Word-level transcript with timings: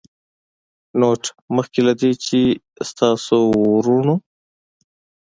نوټ: 0.99 1.23
مخکې 1.55 1.79
له 1.87 1.93
دې 2.01 2.11
چې 2.25 2.39
ستاسې 2.89 3.37
وروڼو 3.75 4.15